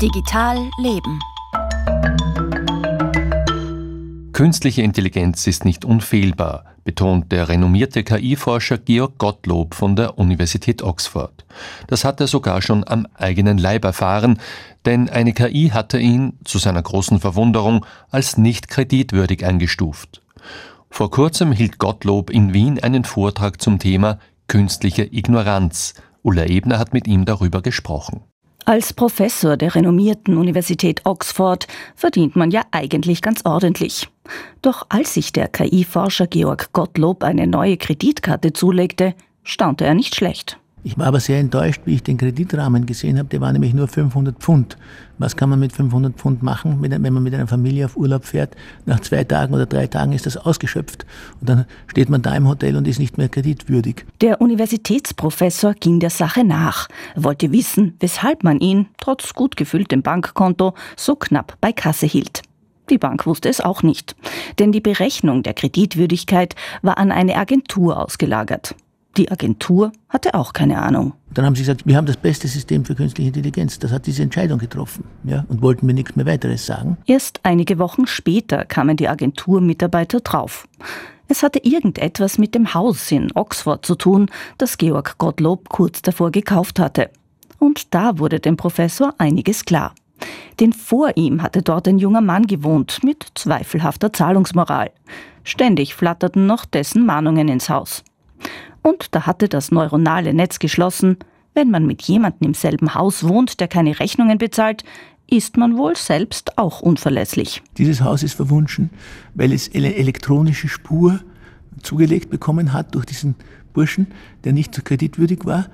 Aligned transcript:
Digital 0.00 0.70
Leben. 0.78 1.18
Künstliche 4.32 4.82
Intelligenz 4.82 5.44
ist 5.48 5.64
nicht 5.64 5.84
unfehlbar, 5.84 6.66
betont 6.84 7.32
der 7.32 7.48
renommierte 7.48 8.04
KI-Forscher 8.04 8.78
Georg 8.78 9.18
Gottlob 9.18 9.74
von 9.74 9.96
der 9.96 10.16
Universität 10.16 10.84
Oxford. 10.84 11.44
Das 11.88 12.04
hat 12.04 12.20
er 12.20 12.28
sogar 12.28 12.62
schon 12.62 12.86
am 12.86 13.08
eigenen 13.14 13.58
Leib 13.58 13.84
erfahren, 13.84 14.38
denn 14.84 15.10
eine 15.10 15.32
KI 15.32 15.70
hatte 15.74 15.98
ihn, 15.98 16.38
zu 16.44 16.58
seiner 16.58 16.82
großen 16.82 17.18
Verwunderung, 17.18 17.84
als 18.08 18.36
nicht 18.36 18.68
kreditwürdig 18.68 19.44
eingestuft. 19.44 20.22
Vor 20.90 21.10
kurzem 21.10 21.50
hielt 21.50 21.78
Gottlob 21.78 22.30
in 22.30 22.54
Wien 22.54 22.80
einen 22.80 23.02
Vortrag 23.02 23.60
zum 23.60 23.80
Thema 23.80 24.20
künstliche 24.46 25.02
Ignoranz. 25.02 25.94
Ulla 26.22 26.44
Ebner 26.44 26.78
hat 26.78 26.92
mit 26.92 27.08
ihm 27.08 27.24
darüber 27.24 27.62
gesprochen. 27.62 28.22
Als 28.68 28.92
Professor 28.92 29.56
der 29.56 29.74
renommierten 29.74 30.36
Universität 30.36 31.00
Oxford 31.06 31.66
verdient 31.94 32.36
man 32.36 32.50
ja 32.50 32.64
eigentlich 32.70 33.22
ganz 33.22 33.40
ordentlich. 33.46 34.10
Doch 34.60 34.84
als 34.90 35.14
sich 35.14 35.32
der 35.32 35.48
KI-Forscher 35.48 36.26
Georg 36.26 36.74
Gottlob 36.74 37.24
eine 37.24 37.46
neue 37.46 37.78
Kreditkarte 37.78 38.52
zulegte, 38.52 39.14
staunte 39.42 39.86
er 39.86 39.94
nicht 39.94 40.14
schlecht. 40.16 40.58
Ich 40.84 40.96
war 40.96 41.06
aber 41.06 41.20
sehr 41.20 41.38
enttäuscht, 41.38 41.82
wie 41.84 41.94
ich 41.94 42.02
den 42.02 42.16
Kreditrahmen 42.16 42.86
gesehen 42.86 43.18
habe. 43.18 43.28
Der 43.28 43.40
war 43.40 43.52
nämlich 43.52 43.74
nur 43.74 43.88
500 43.88 44.38
Pfund. 44.38 44.76
Was 45.18 45.36
kann 45.36 45.50
man 45.50 45.58
mit 45.58 45.72
500 45.72 46.14
Pfund 46.16 46.42
machen, 46.42 46.78
wenn 46.80 47.12
man 47.12 47.22
mit 47.22 47.34
einer 47.34 47.48
Familie 47.48 47.86
auf 47.86 47.96
Urlaub 47.96 48.24
fährt? 48.24 48.54
Nach 48.86 49.00
zwei 49.00 49.24
Tagen 49.24 49.52
oder 49.54 49.66
drei 49.66 49.88
Tagen 49.88 50.12
ist 50.12 50.26
das 50.26 50.36
ausgeschöpft. 50.36 51.04
Und 51.40 51.48
dann 51.48 51.64
steht 51.88 52.08
man 52.08 52.22
da 52.22 52.34
im 52.36 52.46
Hotel 52.46 52.76
und 52.76 52.86
ist 52.86 53.00
nicht 53.00 53.18
mehr 53.18 53.28
kreditwürdig. 53.28 54.04
Der 54.20 54.40
Universitätsprofessor 54.40 55.74
ging 55.74 55.98
der 55.98 56.10
Sache 56.10 56.44
nach. 56.44 56.88
Er 57.16 57.24
wollte 57.24 57.50
wissen, 57.52 57.94
weshalb 57.98 58.44
man 58.44 58.60
ihn, 58.60 58.86
trotz 58.98 59.34
gut 59.34 59.56
gefülltem 59.56 60.02
Bankkonto, 60.02 60.74
so 60.96 61.16
knapp 61.16 61.56
bei 61.60 61.72
Kasse 61.72 62.06
hielt. 62.06 62.42
Die 62.90 62.98
Bank 62.98 63.26
wusste 63.26 63.48
es 63.48 63.60
auch 63.60 63.82
nicht. 63.82 64.16
Denn 64.58 64.72
die 64.72 64.80
Berechnung 64.80 65.42
der 65.42 65.54
Kreditwürdigkeit 65.54 66.54
war 66.82 66.98
an 66.98 67.12
eine 67.12 67.36
Agentur 67.36 68.02
ausgelagert. 68.02 68.74
Die 69.18 69.32
Agentur 69.32 69.90
hatte 70.08 70.34
auch 70.34 70.52
keine 70.52 70.80
Ahnung. 70.80 71.12
Dann 71.34 71.44
haben 71.44 71.56
sie 71.56 71.62
gesagt, 71.62 71.84
wir 71.84 71.96
haben 71.96 72.06
das 72.06 72.16
beste 72.16 72.46
System 72.46 72.84
für 72.84 72.94
künstliche 72.94 73.26
Intelligenz. 73.26 73.80
Das 73.80 73.90
hat 73.90 74.06
diese 74.06 74.22
Entscheidung 74.22 74.60
getroffen 74.60 75.02
ja, 75.24 75.44
und 75.48 75.60
wollten 75.60 75.86
mir 75.86 75.92
nichts 75.92 76.14
mehr 76.14 76.24
weiteres 76.24 76.64
sagen. 76.64 76.96
Erst 77.04 77.40
einige 77.42 77.80
Wochen 77.80 78.06
später 78.06 78.64
kamen 78.64 78.96
die 78.96 79.08
Agenturmitarbeiter 79.08 80.20
drauf. 80.20 80.68
Es 81.26 81.42
hatte 81.42 81.58
irgendetwas 81.64 82.38
mit 82.38 82.54
dem 82.54 82.74
Haus 82.74 83.10
in 83.10 83.32
Oxford 83.34 83.84
zu 83.84 83.96
tun, 83.96 84.30
das 84.56 84.78
Georg 84.78 85.18
Gottlob 85.18 85.68
kurz 85.68 86.00
davor 86.00 86.30
gekauft 86.30 86.78
hatte. 86.78 87.10
Und 87.58 87.92
da 87.92 88.20
wurde 88.20 88.38
dem 88.38 88.56
Professor 88.56 89.14
einiges 89.18 89.64
klar. 89.64 89.96
Denn 90.60 90.72
vor 90.72 91.16
ihm 91.16 91.42
hatte 91.42 91.62
dort 91.62 91.88
ein 91.88 91.98
junger 91.98 92.20
Mann 92.20 92.46
gewohnt 92.46 93.00
mit 93.02 93.26
zweifelhafter 93.34 94.12
Zahlungsmoral. 94.12 94.92
Ständig 95.42 95.96
flatterten 95.96 96.46
noch 96.46 96.64
dessen 96.64 97.04
Mahnungen 97.04 97.48
ins 97.48 97.68
Haus. 97.68 98.04
Und 98.82 99.14
da 99.14 99.26
hatte 99.26 99.48
das 99.48 99.70
neuronale 99.70 100.34
Netz 100.34 100.58
geschlossen, 100.58 101.18
wenn 101.54 101.70
man 101.70 101.86
mit 101.86 102.02
jemandem 102.02 102.48
im 102.48 102.54
selben 102.54 102.94
Haus 102.94 103.26
wohnt, 103.26 103.60
der 103.60 103.68
keine 103.68 103.98
Rechnungen 103.98 104.38
bezahlt, 104.38 104.84
ist 105.30 105.56
man 105.56 105.76
wohl 105.76 105.96
selbst 105.96 106.56
auch 106.56 106.80
unverlässlich. 106.80 107.62
Dieses 107.76 108.00
Haus 108.00 108.22
ist 108.22 108.34
verwunschen, 108.34 108.90
weil 109.34 109.52
es 109.52 109.72
eine 109.74 109.94
elektronische 109.96 110.68
Spur 110.68 111.20
zugelegt 111.82 112.30
bekommen 112.30 112.72
hat 112.72 112.94
durch 112.94 113.04
diesen 113.04 113.34
Burschen, 113.72 114.08
der 114.44 114.52
nicht 114.52 114.74
so 114.74 114.82
kreditwürdig 114.82 115.44
war, 115.44 115.66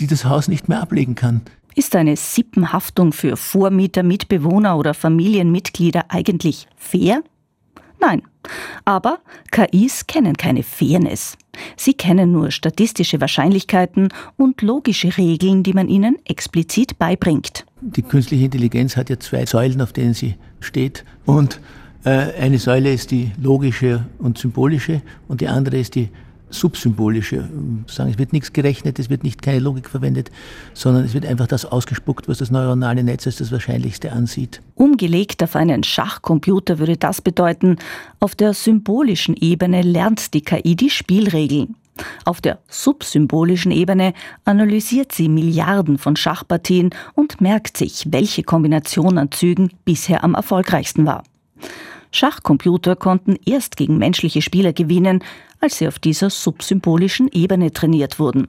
die 0.00 0.06
das 0.06 0.24
Haus 0.24 0.48
nicht 0.48 0.68
mehr 0.68 0.80
ablegen 0.82 1.14
kann. 1.14 1.42
Ist 1.74 1.94
eine 1.94 2.16
Sippenhaftung 2.16 3.12
für 3.12 3.36
Vormieter, 3.36 4.02
Mitbewohner 4.02 4.76
oder 4.76 4.94
Familienmitglieder 4.94 6.06
eigentlich 6.08 6.66
fair? 6.76 7.22
Nein. 8.00 8.22
Aber 8.84 9.20
KIs 9.52 10.06
kennen 10.06 10.36
keine 10.36 10.62
Fairness. 10.62 11.36
Sie 11.76 11.94
kennen 11.94 12.32
nur 12.32 12.50
statistische 12.50 13.20
Wahrscheinlichkeiten 13.20 14.08
und 14.36 14.62
logische 14.62 15.16
Regeln, 15.16 15.62
die 15.62 15.72
man 15.72 15.88
ihnen 15.88 16.16
explizit 16.24 16.98
beibringt. 16.98 17.64
Die 17.80 18.02
künstliche 18.02 18.46
Intelligenz 18.46 18.96
hat 18.96 19.10
ja 19.10 19.18
zwei 19.18 19.46
Säulen, 19.46 19.80
auf 19.80 19.92
denen 19.92 20.14
sie 20.14 20.34
steht. 20.60 21.04
Und 21.24 21.60
äh, 22.04 22.10
eine 22.40 22.58
Säule 22.58 22.92
ist 22.92 23.10
die 23.10 23.32
logische 23.40 24.06
und 24.18 24.38
symbolische 24.38 25.02
und 25.28 25.40
die 25.40 25.48
andere 25.48 25.78
ist 25.78 25.94
die 25.94 26.08
subsymbolische. 26.50 27.48
Sagen, 27.86 28.10
es 28.10 28.18
wird 28.18 28.32
nichts 28.32 28.52
gerechnet, 28.52 28.98
es 28.98 29.10
wird 29.10 29.24
nicht 29.24 29.42
keine 29.42 29.60
Logik 29.60 29.88
verwendet, 29.88 30.30
sondern 30.74 31.04
es 31.04 31.14
wird 31.14 31.26
einfach 31.26 31.46
das 31.46 31.64
ausgespuckt, 31.64 32.28
was 32.28 32.38
das 32.38 32.50
neuronale 32.50 33.02
Netz 33.02 33.26
als 33.26 33.36
das 33.36 33.52
Wahrscheinlichste 33.52 34.12
ansieht. 34.12 34.60
Umgelegt 34.74 35.42
auf 35.42 35.56
einen 35.56 35.84
Schachcomputer 35.84 36.78
würde 36.78 36.96
das 36.96 37.20
bedeuten, 37.20 37.76
auf 38.20 38.34
der 38.34 38.54
symbolischen 38.54 39.36
Ebene 39.36 39.82
lernt 39.82 40.34
die 40.34 40.42
KI 40.42 40.76
die 40.76 40.90
Spielregeln. 40.90 41.74
Auf 42.24 42.40
der 42.40 42.58
subsymbolischen 42.68 43.72
Ebene 43.72 44.14
analysiert 44.44 45.12
sie 45.12 45.28
Milliarden 45.28 45.98
von 45.98 46.16
Schachpartien 46.16 46.90
und 47.14 47.40
merkt 47.40 47.76
sich, 47.76 48.06
welche 48.10 48.42
Kombination 48.42 49.18
an 49.18 49.32
Zügen 49.32 49.70
bisher 49.84 50.22
am 50.24 50.34
erfolgreichsten 50.34 51.06
war. 51.06 51.24
Schachcomputer 52.10 52.96
konnten 52.96 53.36
erst 53.44 53.76
gegen 53.76 53.98
menschliche 53.98 54.42
Spieler 54.42 54.72
gewinnen, 54.72 55.22
als 55.60 55.78
sie 55.78 55.88
auf 55.88 55.98
dieser 55.98 56.30
subsymbolischen 56.30 57.28
Ebene 57.32 57.72
trainiert 57.72 58.18
wurden. 58.18 58.48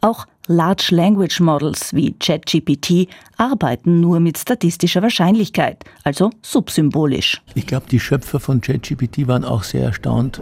Auch 0.00 0.26
Large 0.46 0.88
Language 0.90 1.40
Models 1.40 1.94
wie 1.94 2.12
ChatGPT 2.18 3.08
arbeiten 3.36 4.00
nur 4.00 4.18
mit 4.18 4.38
statistischer 4.38 5.02
Wahrscheinlichkeit, 5.02 5.84
also 6.02 6.30
subsymbolisch. 6.42 7.40
Ich 7.54 7.66
glaube, 7.66 7.86
die 7.90 8.00
Schöpfer 8.00 8.40
von 8.40 8.60
ChatGPT 8.60 9.28
waren 9.28 9.44
auch 9.44 9.62
sehr 9.62 9.84
erstaunt, 9.84 10.40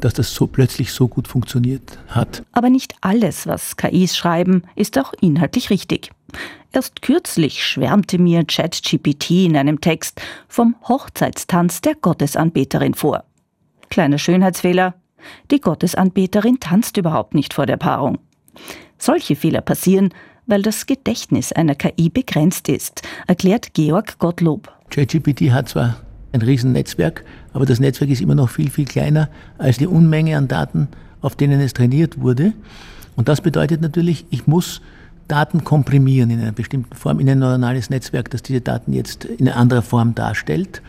dass 0.00 0.14
das 0.14 0.32
so 0.32 0.46
plötzlich 0.46 0.92
so 0.92 1.08
gut 1.08 1.26
funktioniert 1.26 1.98
hat. 2.08 2.44
Aber 2.52 2.70
nicht 2.70 2.94
alles, 3.00 3.46
was 3.46 3.76
KIs 3.76 4.16
schreiben, 4.16 4.62
ist 4.76 4.98
auch 4.98 5.12
inhaltlich 5.20 5.70
richtig. 5.70 6.12
Erst 6.72 7.02
kürzlich 7.02 7.64
schwärmte 7.64 8.18
mir 8.18 8.44
ChatGPT 8.44 9.30
in 9.30 9.56
einem 9.56 9.80
Text 9.80 10.20
vom 10.48 10.76
Hochzeitstanz 10.86 11.80
der 11.80 11.94
Gottesanbeterin 11.94 12.94
vor. 12.94 13.24
Kleiner 13.88 14.18
Schönheitsfehler. 14.18 14.94
Die 15.50 15.60
Gottesanbeterin 15.60 16.60
tanzt 16.60 16.96
überhaupt 16.96 17.34
nicht 17.34 17.54
vor 17.54 17.66
der 17.66 17.76
Paarung. 17.76 18.18
Solche 18.98 19.36
Fehler 19.36 19.60
passieren, 19.60 20.10
weil 20.46 20.62
das 20.62 20.86
Gedächtnis 20.86 21.52
einer 21.52 21.74
KI 21.74 22.08
begrenzt 22.08 22.68
ist, 22.68 23.02
erklärt 23.26 23.74
Georg 23.74 24.18
Gottlob. 24.18 24.72
ChatGPT 24.90 25.52
hat 25.52 25.68
zwar 25.68 25.96
ein 26.32 26.42
Riesennetzwerk, 26.42 27.24
aber 27.52 27.66
das 27.66 27.80
Netzwerk 27.80 28.10
ist 28.10 28.20
immer 28.20 28.34
noch 28.34 28.50
viel, 28.50 28.70
viel 28.70 28.86
kleiner 28.86 29.28
als 29.58 29.78
die 29.78 29.86
Unmenge 29.86 30.36
an 30.36 30.48
Daten, 30.48 30.88
auf 31.20 31.36
denen 31.36 31.60
es 31.60 31.74
trainiert 31.74 32.20
wurde. 32.20 32.52
Und 33.16 33.28
das 33.28 33.40
bedeutet 33.40 33.80
natürlich, 33.80 34.26
ich 34.30 34.46
muss 34.46 34.80
Daten 35.26 35.64
komprimieren 35.64 36.30
in 36.30 36.40
einer 36.40 36.52
bestimmten 36.52 36.94
Form, 36.94 37.20
in 37.20 37.28
ein 37.28 37.38
neuronales 37.38 37.90
Netzwerk, 37.90 38.30
das 38.30 38.42
diese 38.42 38.60
Daten 38.60 38.92
jetzt 38.92 39.26
in 39.26 39.48
einer 39.48 39.58
anderen 39.58 39.82
Form 39.82 40.14
darstellt. 40.14 40.82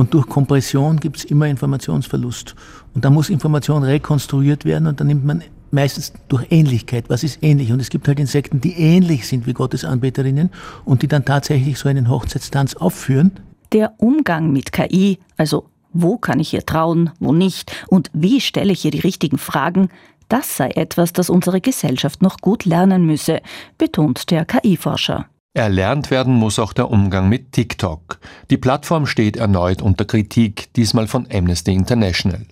Und 0.00 0.14
durch 0.14 0.26
Kompression 0.26 0.98
gibt 0.98 1.18
es 1.18 1.24
immer 1.24 1.46
Informationsverlust. 1.46 2.54
Und 2.94 3.04
da 3.04 3.10
muss 3.10 3.28
Information 3.28 3.82
rekonstruiert 3.82 4.64
werden 4.64 4.86
und 4.86 4.98
dann 4.98 5.08
nimmt 5.08 5.26
man 5.26 5.42
meistens 5.72 6.14
durch 6.28 6.46
Ähnlichkeit. 6.48 7.10
Was 7.10 7.22
ist 7.22 7.42
ähnlich? 7.42 7.70
Und 7.70 7.80
es 7.80 7.90
gibt 7.90 8.08
halt 8.08 8.18
Insekten, 8.18 8.62
die 8.62 8.72
ähnlich 8.72 9.28
sind 9.28 9.46
wie 9.46 9.52
Gottesanbeterinnen 9.52 10.48
und 10.86 11.02
die 11.02 11.06
dann 11.06 11.26
tatsächlich 11.26 11.78
so 11.78 11.90
einen 11.90 12.08
Hochzeitstanz 12.08 12.76
aufführen. 12.76 13.32
Der 13.72 13.92
Umgang 13.98 14.54
mit 14.54 14.72
KI, 14.72 15.18
also 15.36 15.66
wo 15.92 16.16
kann 16.16 16.40
ich 16.40 16.54
ihr 16.54 16.64
trauen, 16.64 17.10
wo 17.20 17.34
nicht 17.34 17.70
und 17.88 18.10
wie 18.14 18.40
stelle 18.40 18.72
ich 18.72 18.82
ihr 18.86 18.92
die 18.92 19.00
richtigen 19.00 19.36
Fragen, 19.36 19.90
das 20.30 20.56
sei 20.56 20.70
etwas, 20.70 21.12
das 21.12 21.28
unsere 21.28 21.60
Gesellschaft 21.60 22.22
noch 22.22 22.38
gut 22.38 22.64
lernen 22.64 23.04
müsse, 23.04 23.42
betont 23.76 24.30
der 24.30 24.46
KI-Forscher. 24.46 25.26
Erlernt 25.52 26.12
werden 26.12 26.34
muss 26.34 26.60
auch 26.60 26.72
der 26.72 26.92
Umgang 26.92 27.28
mit 27.28 27.50
TikTok. 27.50 28.20
Die 28.50 28.56
Plattform 28.56 29.06
steht 29.06 29.36
erneut 29.36 29.82
unter 29.82 30.04
Kritik, 30.04 30.72
diesmal 30.74 31.08
von 31.08 31.26
Amnesty 31.32 31.72
International. 31.72 32.46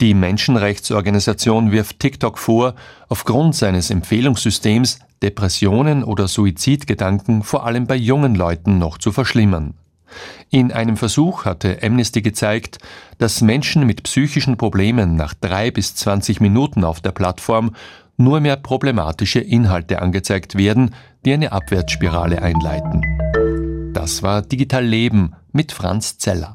Die 0.00 0.14
Menschenrechtsorganisation 0.14 1.70
wirft 1.70 2.00
TikTok 2.00 2.38
vor, 2.38 2.74
aufgrund 3.08 3.54
seines 3.54 3.90
Empfehlungssystems 3.90 4.98
Depressionen 5.22 6.02
oder 6.02 6.26
Suizidgedanken 6.26 7.44
vor 7.44 7.64
allem 7.66 7.86
bei 7.86 7.94
jungen 7.94 8.34
Leuten 8.34 8.78
noch 8.78 8.98
zu 8.98 9.12
verschlimmern. 9.12 9.74
In 10.50 10.72
einem 10.72 10.96
Versuch 10.96 11.44
hatte 11.44 11.78
Amnesty 11.84 12.20
gezeigt, 12.20 12.78
dass 13.18 13.42
Menschen 13.42 13.86
mit 13.86 14.02
psychischen 14.02 14.56
Problemen 14.56 15.14
nach 15.14 15.34
drei 15.34 15.70
bis 15.70 15.94
zwanzig 15.94 16.40
Minuten 16.40 16.82
auf 16.82 17.00
der 17.00 17.12
Plattform 17.12 17.76
nur 18.16 18.40
mehr 18.40 18.56
problematische 18.56 19.40
Inhalte 19.40 20.02
angezeigt 20.02 20.56
werden, 20.56 20.94
die 21.24 21.32
eine 21.32 21.52
Abwärtsspirale 21.52 22.42
einleiten. 22.42 23.00
Das 23.94 24.22
war 24.22 24.42
Digital 24.42 24.84
Leben 24.84 25.34
mit 25.52 25.72
Franz 25.72 26.18
Zeller. 26.18 26.52